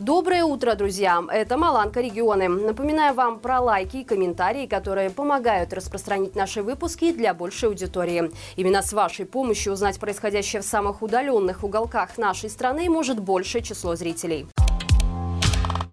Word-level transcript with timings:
Доброе 0.00 0.44
утро, 0.44 0.74
друзья! 0.76 1.22
Это 1.30 1.58
Маланка 1.58 2.00
Регионы. 2.00 2.48
Напоминаю 2.48 3.12
вам 3.14 3.38
про 3.38 3.60
лайки 3.60 3.98
и 3.98 4.04
комментарии, 4.04 4.64
которые 4.64 5.10
помогают 5.10 5.74
распространить 5.74 6.34
наши 6.34 6.62
выпуски 6.62 7.12
для 7.12 7.34
большей 7.34 7.68
аудитории. 7.68 8.30
Именно 8.56 8.80
с 8.80 8.94
вашей 8.94 9.26
помощью 9.26 9.74
узнать 9.74 10.00
происходящее 10.00 10.62
в 10.62 10.64
самых 10.64 11.02
удаленных 11.02 11.64
уголках 11.64 12.16
нашей 12.16 12.48
страны 12.48 12.88
может 12.88 13.20
большее 13.20 13.62
число 13.62 13.94
зрителей. 13.94 14.46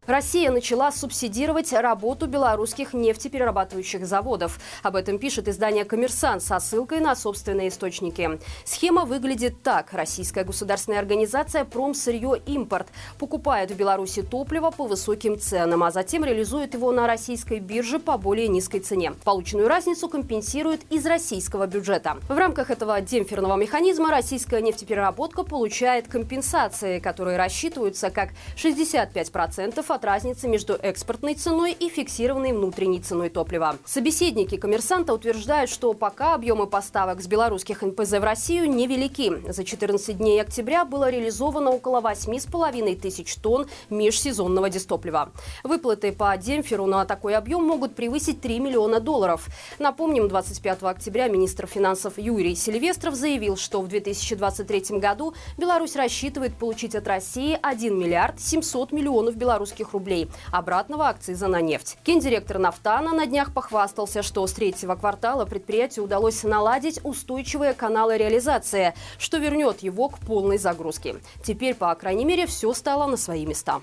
Россия 0.07 0.51
начала 0.51 0.93
субсидировать 0.93 1.73
работу 1.73 2.27
белорусских 2.27 2.93
нефтеперерабатывающих 2.93 4.05
заводов. 4.05 4.57
Об 4.81 4.95
этом 4.95 5.19
пишет 5.19 5.49
издание 5.49 5.83
«Коммерсант» 5.83 6.41
со 6.41 6.61
ссылкой 6.61 7.01
на 7.01 7.13
собственные 7.13 7.67
источники. 7.67 8.39
Схема 8.63 9.03
выглядит 9.03 9.61
так. 9.63 9.91
Российская 9.91 10.45
государственная 10.45 10.99
организация 10.99 11.65
«Промсырье 11.65 12.41
Импорт» 12.45 12.87
покупает 13.19 13.71
в 13.71 13.75
Беларуси 13.75 14.21
топливо 14.21 14.71
по 14.71 14.85
высоким 14.85 15.37
ценам, 15.37 15.83
а 15.83 15.91
затем 15.91 16.23
реализует 16.23 16.73
его 16.73 16.93
на 16.93 17.05
российской 17.05 17.59
бирже 17.59 17.99
по 17.99 18.17
более 18.17 18.47
низкой 18.47 18.79
цене. 18.79 19.11
Полученную 19.25 19.67
разницу 19.67 20.07
компенсирует 20.07 20.89
из 20.89 21.05
российского 21.05 21.67
бюджета. 21.67 22.15
В 22.29 22.37
рамках 22.37 22.71
этого 22.71 23.01
демпферного 23.01 23.57
механизма 23.57 24.09
российская 24.09 24.61
нефтепереработка 24.61 25.43
получает 25.43 26.07
компенсации, 26.07 26.99
которые 26.99 27.35
рассчитываются 27.35 28.09
как 28.09 28.29
65% 28.55 29.83
от 29.96 29.96
от 29.97 30.05
разницы 30.05 30.47
между 30.47 30.73
экспортной 30.75 31.33
ценой 31.33 31.71
и 31.71 31.89
фиксированной 31.89 32.53
внутренней 32.53 32.99
ценой 32.99 33.29
топлива. 33.29 33.77
Собеседники 33.83 34.55
коммерсанта 34.55 35.11
утверждают, 35.11 35.71
что 35.71 35.93
пока 35.93 36.35
объемы 36.35 36.67
поставок 36.67 37.19
с 37.19 37.27
белорусских 37.27 37.81
НПЗ 37.81 38.11
в 38.11 38.23
Россию 38.23 38.69
невелики. 38.69 39.51
За 39.51 39.63
14 39.63 40.17
дней 40.17 40.39
октября 40.39 40.85
было 40.85 41.09
реализовано 41.09 41.71
около 41.71 41.99
8,5 41.99 42.95
тысяч 42.95 43.35
тонн 43.35 43.67
межсезонного 43.89 44.69
дистоплива. 44.69 45.31
Выплаты 45.63 46.11
по 46.11 46.37
демпферу 46.37 46.85
на 46.85 47.05
такой 47.05 47.35
объем 47.35 47.63
могут 47.63 47.95
превысить 47.95 48.39
3 48.39 48.59
миллиона 48.59 48.99
долларов. 48.99 49.47
Напомним, 49.79 50.27
25 50.27 50.83
октября 50.83 51.27
министр 51.27 51.65
финансов 51.65 52.13
Юрий 52.17 52.53
Сильвестров 52.53 53.15
заявил, 53.15 53.57
что 53.57 53.81
в 53.81 53.87
2023 53.87 54.99
году 54.99 55.33
Беларусь 55.57 55.95
рассчитывает 55.95 56.53
получить 56.53 56.93
от 56.93 57.07
России 57.07 57.57
1 57.59 57.97
миллиард 57.97 58.39
700 58.39 58.91
миллионов 58.91 59.35
белорусских 59.35 59.86
российских 59.87 59.93
рублей 59.93 60.29
обратного 60.51 61.09
акциза 61.09 61.47
на 61.47 61.61
нефть. 61.61 61.97
Гендиректор 62.05 62.59
«Нафтана» 62.59 63.13
на 63.13 63.25
днях 63.25 63.53
похвастался, 63.53 64.23
что 64.23 64.45
с 64.45 64.53
третьего 64.53 64.95
квартала 64.95 65.45
предприятию 65.45 66.05
удалось 66.05 66.43
наладить 66.43 66.99
устойчивые 67.03 67.73
каналы 67.73 68.17
реализации, 68.17 68.93
что 69.17 69.37
вернет 69.37 69.83
его 69.83 70.09
к 70.09 70.19
полной 70.19 70.57
загрузке. 70.57 71.15
Теперь, 71.43 71.75
по 71.75 71.93
крайней 71.95 72.25
мере, 72.25 72.45
все 72.45 72.73
стало 72.73 73.07
на 73.07 73.17
свои 73.17 73.45
места. 73.45 73.81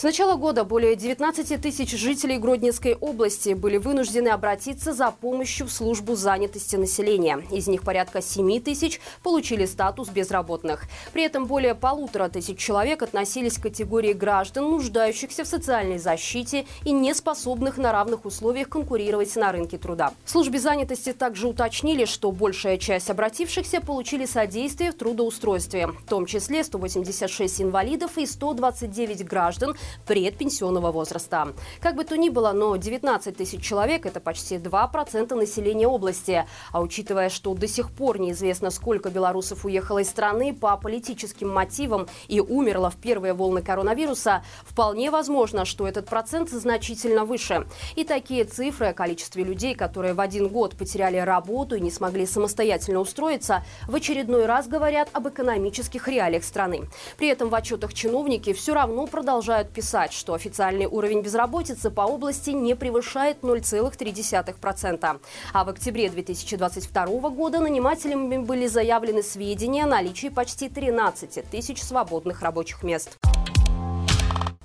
С 0.00 0.02
начала 0.02 0.36
года 0.36 0.64
более 0.64 0.96
19 0.96 1.60
тысяч 1.60 1.90
жителей 1.90 2.38
Гродненской 2.38 2.94
области 2.94 3.52
были 3.52 3.76
вынуждены 3.76 4.28
обратиться 4.28 4.94
за 4.94 5.10
помощью 5.10 5.66
в 5.66 5.70
службу 5.70 6.14
занятости 6.14 6.74
населения. 6.76 7.44
Из 7.50 7.66
них 7.66 7.82
порядка 7.82 8.22
7 8.22 8.62
тысяч 8.62 8.98
получили 9.22 9.66
статус 9.66 10.08
безработных. 10.08 10.84
При 11.12 11.24
этом 11.24 11.44
более 11.44 11.74
полутора 11.74 12.30
тысяч 12.30 12.56
человек 12.56 13.02
относились 13.02 13.58
к 13.58 13.64
категории 13.64 14.14
граждан, 14.14 14.70
нуждающихся 14.70 15.44
в 15.44 15.46
социальной 15.46 15.98
защите 15.98 16.64
и 16.86 16.92
не 16.92 17.12
способных 17.12 17.76
на 17.76 17.92
равных 17.92 18.24
условиях 18.24 18.70
конкурировать 18.70 19.36
на 19.36 19.52
рынке 19.52 19.76
труда. 19.76 20.14
В 20.24 20.30
службе 20.30 20.60
занятости 20.60 21.12
также 21.12 21.46
уточнили, 21.46 22.06
что 22.06 22.32
большая 22.32 22.78
часть 22.78 23.10
обратившихся 23.10 23.82
получили 23.82 24.24
содействие 24.24 24.92
в 24.92 24.94
трудоустройстве, 24.94 25.88
в 25.88 26.08
том 26.08 26.24
числе 26.24 26.64
186 26.64 27.60
инвалидов 27.60 28.16
и 28.16 28.24
129 28.24 29.26
граждан, 29.26 29.76
предпенсионного 30.06 30.92
возраста. 30.92 31.54
Как 31.80 31.96
бы 31.96 32.04
то 32.04 32.16
ни 32.16 32.28
было, 32.28 32.52
но 32.52 32.76
19 32.76 33.36
тысяч 33.36 33.62
человек– 33.62 34.06
это 34.06 34.20
почти 34.20 34.56
2% 34.56 35.34
населения 35.34 35.86
области. 35.86 36.46
А 36.72 36.80
учитывая, 36.80 37.28
что 37.28 37.54
до 37.54 37.66
сих 37.66 37.90
пор 37.90 38.18
неизвестно, 38.18 38.70
сколько 38.70 39.10
белорусов 39.10 39.64
уехало 39.64 39.98
из 39.98 40.10
страны 40.10 40.54
по 40.54 40.76
политическим 40.76 41.48
мотивам 41.48 42.08
и 42.28 42.40
умерло 42.40 42.90
в 42.90 42.96
первые 42.96 43.34
волны 43.34 43.62
коронавируса, 43.62 44.44
вполне 44.64 45.10
возможно, 45.10 45.64
что 45.64 45.86
этот 45.86 46.06
процент 46.06 46.50
значительно 46.50 47.24
выше. 47.24 47.66
И 47.96 48.04
такие 48.04 48.44
цифры 48.44 48.88
о 48.88 48.92
количестве 48.92 49.44
людей, 49.44 49.74
которые 49.74 50.14
в 50.14 50.20
один 50.20 50.48
год 50.48 50.76
потеряли 50.76 51.18
работу 51.18 51.76
и 51.76 51.80
не 51.80 51.90
смогли 51.90 52.26
самостоятельно 52.26 53.00
устроиться, 53.00 53.64
в 53.86 53.94
очередной 53.94 54.46
раз 54.46 54.68
говорят 54.68 55.08
об 55.12 55.28
экономических 55.28 56.08
реалиях 56.08 56.44
страны. 56.44 56.88
При 57.16 57.28
этом 57.28 57.48
в 57.48 57.54
отчетах 57.54 57.94
чиновники 57.94 58.52
все 58.52 58.74
равно 58.74 59.06
продолжают 59.06 59.70
писать, 59.80 60.12
что 60.12 60.34
официальный 60.34 60.84
уровень 60.84 61.22
безработицы 61.22 61.90
по 61.90 62.02
области 62.02 62.50
не 62.50 62.76
превышает 62.76 63.38
0,3%. 63.40 65.20
А 65.54 65.64
в 65.64 65.68
октябре 65.70 66.10
2022 66.10 67.30
года 67.30 67.60
нанимателями 67.60 68.36
были 68.36 68.66
заявлены 68.66 69.22
сведения 69.22 69.84
о 69.84 69.86
наличии 69.86 70.28
почти 70.28 70.68
13 70.68 71.50
тысяч 71.50 71.82
свободных 71.82 72.42
рабочих 72.42 72.82
мест. 72.82 73.29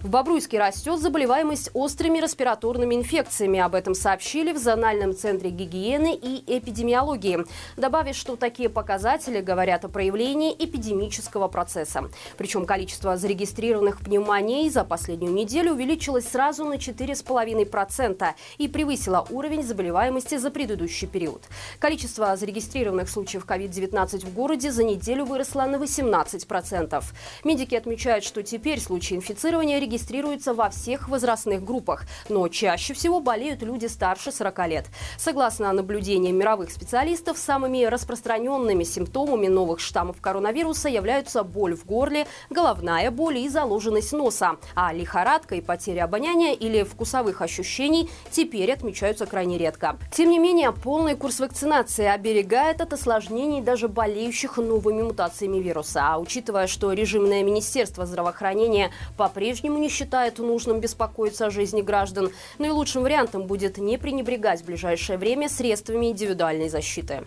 В 0.05 0.09
Бобруйске 0.11 0.59
растет 0.59 0.99
заболеваемость 0.99 1.71
острыми 1.73 2.19
респираторными 2.19 2.93
инфекциями. 2.93 3.59
Об 3.59 3.73
этом 3.73 3.95
сообщили 3.95 4.51
в 4.51 4.57
Зональном 4.59 5.15
центре 5.15 5.49
гигиены 5.49 6.13
и 6.13 6.43
эпидемиологии. 6.45 7.39
Добавив, 7.75 8.15
что 8.15 8.35
такие 8.35 8.69
показатели 8.69 9.41
говорят 9.41 9.83
о 9.83 9.89
проявлении 9.89 10.53
эпидемического 10.53 11.47
процесса. 11.47 12.11
Причем 12.37 12.67
количество 12.67 13.17
зарегистрированных 13.17 13.97
пневмоний 13.97 14.69
за 14.69 14.83
последнюю 14.83 15.33
неделю 15.33 15.71
увеличилось 15.71 16.27
сразу 16.27 16.65
на 16.65 16.75
4,5% 16.75 18.27
и 18.59 18.67
превысило 18.67 19.25
уровень 19.31 19.63
заболеваемости 19.63 20.37
за 20.37 20.51
предыдущий 20.51 21.07
период. 21.07 21.41
Количество 21.79 22.35
зарегистрированных 22.35 23.09
случаев 23.09 23.43
COVID-19 23.47 24.23
в 24.23 24.33
городе 24.35 24.71
за 24.71 24.83
неделю 24.83 25.25
выросло 25.25 25.63
на 25.63 25.77
18%. 25.77 27.03
Медики 27.43 27.73
отмечают, 27.73 28.23
что 28.23 28.43
теперь 28.43 28.79
случаи 28.79 29.15
инфицирования 29.15 29.79
регистрируются 29.79 29.94
регистрируется 29.95 30.53
во 30.53 30.69
всех 30.69 31.07
возрастных 31.07 31.63
группах, 31.63 32.03
но 32.27 32.47
чаще 32.49 32.93
всего 32.93 33.21
болеют 33.21 33.61
люди 33.63 33.85
старше 33.85 34.31
40 34.31 34.67
лет. 34.67 34.85
Согласно 35.17 35.71
наблюдениям 35.71 36.35
мировых 36.35 36.69
специалистов, 36.69 37.37
самыми 37.37 37.85
распространенными 37.85 38.83
симптомами 38.83 39.47
новых 39.47 39.79
штаммов 39.79 40.19
коронавируса 40.19 40.89
являются 40.89 41.43
боль 41.43 41.75
в 41.75 41.85
горле, 41.85 42.27
головная 42.49 43.09
боль 43.09 43.37
и 43.37 43.49
заложенность 43.49 44.11
носа. 44.11 44.57
А 44.75 44.91
лихорадка 44.91 45.55
и 45.55 45.61
потеря 45.61 46.03
обоняния 46.03 46.53
или 46.53 46.83
вкусовых 46.83 47.41
ощущений 47.41 48.09
теперь 48.31 48.73
отмечаются 48.73 49.25
крайне 49.25 49.57
редко. 49.57 49.97
Тем 50.11 50.29
не 50.29 50.39
менее, 50.39 50.73
полный 50.73 51.15
курс 51.15 51.39
вакцинации 51.39 52.05
оберегает 52.05 52.81
от 52.81 52.91
осложнений 52.91 53.61
даже 53.61 53.87
болеющих 53.87 54.57
новыми 54.57 55.03
мутациями 55.03 55.59
вируса. 55.59 56.01
А 56.03 56.17
учитывая, 56.17 56.67
что 56.67 56.91
режимное 56.91 57.43
Министерство 57.43 58.05
здравоохранения 58.05 58.91
по-прежнему 59.15 59.74
не 59.77 59.89
считает 59.89 60.39
нужным 60.39 60.79
беспокоиться 60.79 61.47
о 61.47 61.49
жизни 61.49 61.81
граждан. 61.81 62.31
Наилучшим 62.57 63.03
вариантом 63.03 63.47
будет 63.47 63.77
не 63.77 63.97
пренебрегать 63.97 64.61
в 64.61 64.65
ближайшее 64.65 65.17
время 65.17 65.49
средствами 65.49 66.07
индивидуальной 66.07 66.69
защиты 66.69 67.23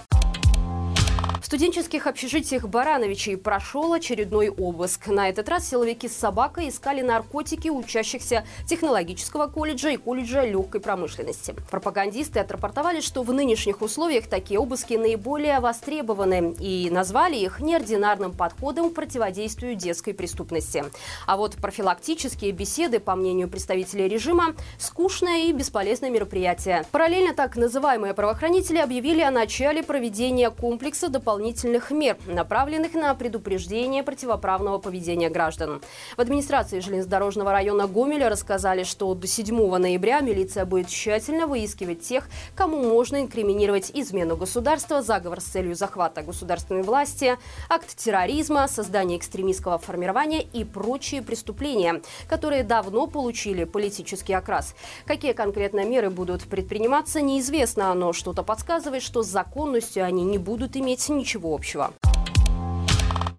студенческих 1.49 2.07
общежитиях 2.07 2.69
Барановичей 2.69 3.39
прошел 3.39 3.95
очередной 3.95 4.51
обыск. 4.51 5.07
На 5.07 5.31
этот 5.31 5.49
раз 5.49 5.67
силовики 5.67 6.07
с 6.07 6.15
собакой 6.15 6.69
искали 6.69 7.01
наркотики 7.01 7.69
учащихся 7.71 8.45
технологического 8.67 9.47
колледжа 9.47 9.89
и 9.89 9.97
колледжа 9.97 10.45
легкой 10.45 10.83
промышленности. 10.83 11.55
Пропагандисты 11.71 12.39
отрапортовали, 12.39 13.01
что 13.01 13.23
в 13.23 13.33
нынешних 13.33 13.81
условиях 13.81 14.27
такие 14.27 14.61
обыски 14.61 14.93
наиболее 14.93 15.61
востребованы 15.61 16.55
и 16.61 16.91
назвали 16.91 17.37
их 17.37 17.61
неординарным 17.61 18.33
подходом 18.33 18.91
к 18.91 18.95
противодействию 18.95 19.75
детской 19.75 20.13
преступности. 20.13 20.85
А 21.27 21.39
вот 21.39 21.55
профилактические 21.55 22.53
беседы, 22.53 23.01
по 23.01 23.15
мнению 23.15 23.49
представителей 23.49 24.07
режима, 24.07 24.55
скучное 24.79 25.47
и 25.47 25.53
бесполезное 25.53 26.11
мероприятие. 26.11 26.85
Параллельно 26.93 27.33
так 27.33 27.57
называемые 27.57 28.13
правоохранители 28.13 28.77
объявили 28.77 29.23
о 29.23 29.31
начале 29.31 29.83
проведения 29.83 30.51
комплекса 30.51 31.09
дополнительных 31.09 31.38
дополнительных 31.39 31.93
мер, 31.93 32.17
направленных 32.27 32.95
на 32.95 33.15
предупреждение 33.15 34.03
противоправного 34.03 34.79
поведения 34.79 35.31
граждан. 35.31 35.81
В 36.17 36.21
администрации 36.21 36.81
железнодорожного 36.81 37.53
района 37.53 37.87
Гомеля 37.87 38.29
рассказали, 38.29 38.83
что 38.83 39.15
до 39.15 39.29
7 39.29 39.77
ноября 39.77 40.19
милиция 40.19 40.65
будет 40.65 40.89
тщательно 40.89 41.47
выискивать 41.47 42.01
тех, 42.01 42.29
кому 42.57 42.83
можно 42.83 43.21
инкриминировать 43.21 43.93
измену 43.95 44.37
государства, 44.37 45.01
заговор 45.01 45.41
с 45.41 45.45
целью 45.45 45.77
захвата 45.77 46.23
государственной 46.23 46.83
власти, 46.83 47.37
акт 47.69 47.95
терроризма, 47.95 48.67
создание 48.67 49.17
экстремистского 49.17 49.79
формирования 49.79 50.43
и 50.43 50.65
прочие 50.65 51.23
преступления, 51.23 52.03
которые 52.29 52.65
давно 52.65 53.07
получили 53.07 53.63
политический 53.63 54.33
окрас. 54.33 54.75
Какие 55.07 55.35
конкретно 55.35 55.85
меры 55.85 56.11
будут 56.11 56.43
предприниматься, 56.49 57.21
неизвестно, 57.21 57.95
но 57.95 58.13
что-то 58.13 58.43
подсказывает, 58.43 59.05
что 59.05 59.23
с 59.23 59.29
законностью 59.29 60.05
они 60.05 60.25
не 60.25 60.39
будут 60.39 60.77
иметь 60.77 61.09
ничего 61.09 61.28
общего. 61.37 61.93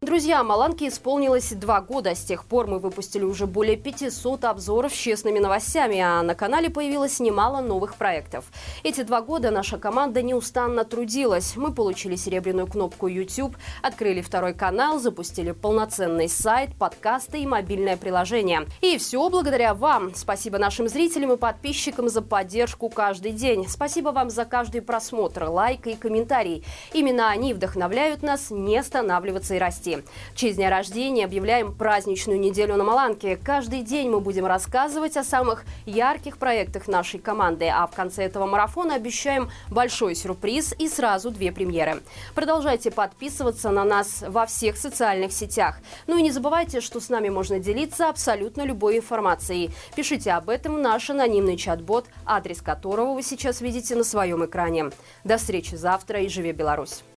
Друзья, 0.09 0.43
Маланке 0.43 0.87
исполнилось 0.87 1.51
два 1.51 1.81
года. 1.81 2.15
С 2.15 2.23
тех 2.23 2.43
пор 2.43 2.65
мы 2.65 2.79
выпустили 2.79 3.23
уже 3.23 3.45
более 3.45 3.77
500 3.77 4.43
обзоров 4.45 4.91
с 4.91 4.97
честными 4.97 5.37
новостями, 5.37 5.99
а 5.99 6.23
на 6.23 6.33
канале 6.33 6.71
появилось 6.71 7.19
немало 7.19 7.61
новых 7.61 7.93
проектов. 7.93 8.45
Эти 8.81 9.03
два 9.03 9.21
года 9.21 9.51
наша 9.51 9.77
команда 9.77 10.23
неустанно 10.23 10.83
трудилась. 10.83 11.55
Мы 11.55 11.71
получили 11.71 12.15
серебряную 12.15 12.65
кнопку 12.65 13.05
YouTube, 13.05 13.55
открыли 13.83 14.21
второй 14.21 14.55
канал, 14.55 14.97
запустили 14.97 15.51
полноценный 15.51 16.27
сайт, 16.27 16.75
подкасты 16.75 17.41
и 17.41 17.45
мобильное 17.45 17.95
приложение. 17.95 18.65
И 18.81 18.97
все 18.97 19.29
благодаря 19.29 19.75
вам. 19.75 20.15
Спасибо 20.15 20.57
нашим 20.57 20.87
зрителям 20.87 21.33
и 21.33 21.37
подписчикам 21.37 22.09
за 22.09 22.23
поддержку 22.23 22.89
каждый 22.89 23.33
день. 23.33 23.67
Спасибо 23.69 24.09
вам 24.09 24.31
за 24.31 24.45
каждый 24.45 24.81
просмотр, 24.81 25.43
лайк 25.43 25.85
и 25.85 25.93
комментарий. 25.93 26.65
Именно 26.93 27.29
они 27.29 27.53
вдохновляют 27.53 28.23
нас 28.23 28.49
не 28.49 28.75
останавливаться 28.75 29.53
и 29.53 29.59
расти 29.59 29.98
власти. 29.99 30.19
В 30.33 30.37
честь 30.37 30.57
дня 30.57 30.69
рождения 30.69 31.25
объявляем 31.25 31.73
праздничную 31.73 32.39
неделю 32.39 32.75
на 32.75 32.83
Маланке. 32.83 33.37
Каждый 33.37 33.81
день 33.81 34.09
мы 34.09 34.19
будем 34.19 34.45
рассказывать 34.45 35.17
о 35.17 35.23
самых 35.23 35.63
ярких 35.85 36.37
проектах 36.37 36.87
нашей 36.87 37.19
команды, 37.19 37.67
а 37.67 37.87
в 37.87 37.91
конце 37.91 38.23
этого 38.23 38.45
марафона 38.45 38.95
обещаем 38.95 39.49
большой 39.69 40.15
сюрприз 40.15 40.73
и 40.77 40.87
сразу 40.87 41.31
две 41.31 41.51
премьеры. 41.51 42.01
Продолжайте 42.35 42.91
подписываться 42.91 43.69
на 43.71 43.83
нас 43.83 44.23
во 44.27 44.45
всех 44.45 44.77
социальных 44.77 45.31
сетях. 45.31 45.79
Ну 46.07 46.17
и 46.17 46.21
не 46.21 46.31
забывайте, 46.31 46.81
что 46.81 46.99
с 46.99 47.09
нами 47.09 47.29
можно 47.29 47.59
делиться 47.59 48.09
абсолютно 48.09 48.63
любой 48.63 48.97
информацией. 48.97 49.71
Пишите 49.95 50.31
об 50.31 50.49
этом 50.49 50.75
в 50.75 50.79
наш 50.79 51.09
анонимный 51.09 51.57
чат-бот, 51.57 52.05
адрес 52.25 52.61
которого 52.61 53.13
вы 53.13 53.23
сейчас 53.23 53.61
видите 53.61 53.95
на 53.95 54.03
своем 54.03 54.45
экране. 54.45 54.91
До 55.23 55.37
встречи 55.37 55.75
завтра 55.75 56.21
и 56.21 56.29
живи 56.29 56.51
Беларусь! 56.51 57.03